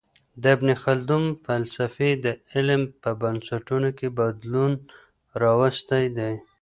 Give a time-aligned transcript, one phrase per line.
[0.41, 4.71] د ابن خلدون فلسفې د علم په بنسټونو کي بدلون
[5.41, 6.33] راوستی دی.